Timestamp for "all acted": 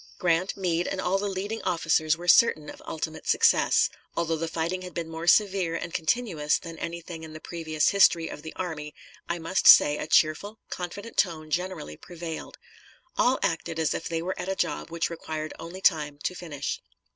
13.15-13.77